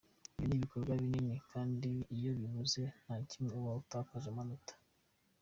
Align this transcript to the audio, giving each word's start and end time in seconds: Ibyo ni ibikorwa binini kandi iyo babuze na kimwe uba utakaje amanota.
Ibyo 0.33 0.43
ni 0.47 0.55
ibikorwa 0.57 0.91
binini 1.01 1.35
kandi 1.51 1.91
iyo 2.15 2.31
babuze 2.41 2.83
na 3.05 3.15
kimwe 3.29 3.51
uba 3.59 3.71
utakaje 3.81 4.27
amanota. 4.31 4.73